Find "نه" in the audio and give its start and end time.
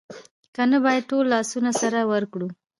0.71-0.77